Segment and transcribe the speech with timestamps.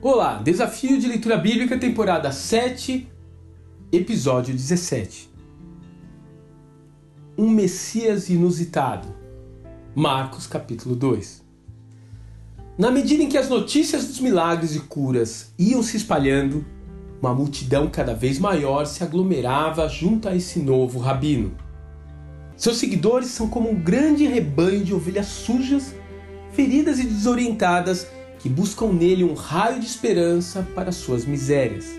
[0.00, 3.08] Olá, Desafio de Leitura Bíblica, temporada 7,
[3.90, 5.28] episódio 17.
[7.36, 9.08] Um Messias inusitado.
[9.96, 11.42] Marcos capítulo 2.
[12.78, 16.64] Na medida em que as notícias dos milagres e curas iam se espalhando,
[17.20, 21.56] uma multidão cada vez maior se aglomerava junto a esse novo rabino.
[22.56, 25.92] Seus seguidores são como um grande rebanho de ovelhas sujas,
[26.52, 28.06] feridas e desorientadas
[28.38, 31.98] que buscam nele um raio de esperança para suas misérias.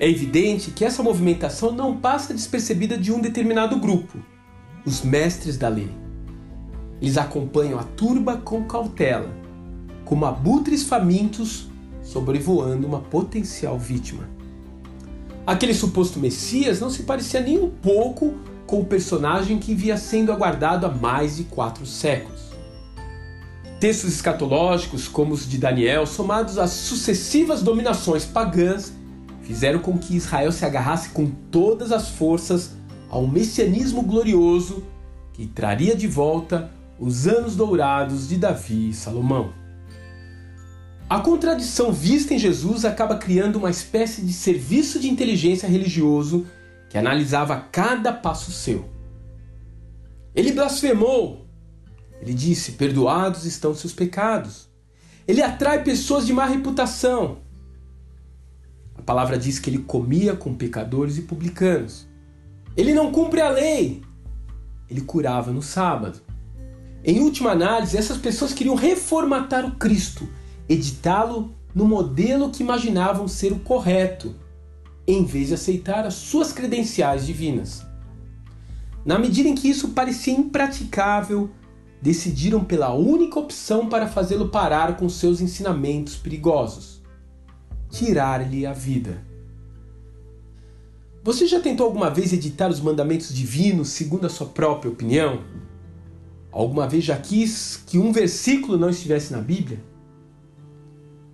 [0.00, 4.18] É evidente que essa movimentação não passa despercebida de um determinado grupo,
[4.84, 5.90] os mestres da lei.
[7.00, 9.30] Eles acompanham a turba com cautela,
[10.04, 11.68] como abutres famintos
[12.02, 14.28] sobrevoando uma potencial vítima.
[15.46, 18.34] Aquele suposto Messias não se parecia nem um pouco
[18.66, 22.37] com o personagem que via sendo aguardado há mais de quatro séculos.
[23.80, 28.92] Textos escatológicos, como os de Daniel, somados às sucessivas dominações pagãs,
[29.42, 32.72] fizeram com que Israel se agarrasse com todas as forças
[33.08, 34.82] ao messianismo glorioso
[35.32, 39.52] que traria de volta os anos dourados de Davi e Salomão.
[41.08, 46.46] A contradição vista em Jesus acaba criando uma espécie de serviço de inteligência religioso
[46.90, 48.90] que analisava cada passo seu.
[50.34, 51.47] Ele blasfemou,
[52.20, 54.68] ele disse: Perdoados estão seus pecados.
[55.26, 57.38] Ele atrai pessoas de má reputação.
[58.96, 62.06] A palavra diz que ele comia com pecadores e publicanos.
[62.76, 64.02] Ele não cumpre a lei.
[64.90, 66.20] Ele curava no sábado.
[67.04, 70.28] Em última análise, essas pessoas queriam reformatar o Cristo,
[70.68, 74.34] editá-lo no modelo que imaginavam ser o correto,
[75.06, 77.86] em vez de aceitar as suas credenciais divinas.
[79.04, 81.50] Na medida em que isso parecia impraticável,
[82.00, 87.02] decidiram pela única opção para fazê-lo parar com seus ensinamentos perigosos:
[87.90, 89.26] tirar-lhe a vida.
[91.22, 95.42] Você já tentou alguma vez editar os mandamentos divinos segundo a sua própria opinião?
[96.50, 99.78] Alguma vez já quis que um versículo não estivesse na Bíblia?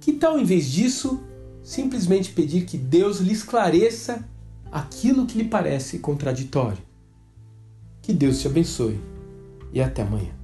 [0.00, 1.22] Que tal, em vez disso,
[1.62, 4.28] simplesmente pedir que Deus lhe esclareça
[4.72, 6.82] aquilo que lhe parece contraditório?
[8.02, 9.00] Que Deus te abençoe
[9.72, 10.43] e até amanhã.